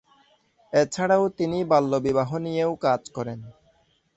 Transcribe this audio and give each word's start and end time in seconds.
এছাড়াও 0.73 1.23
তিনি 1.37 1.57
বাল্যবিবাহ 1.63 2.29
নিয়েও 2.45 2.71
কাজ 2.85 3.01
করেন। 3.15 3.39